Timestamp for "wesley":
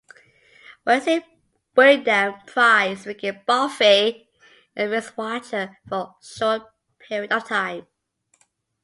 0.83-1.23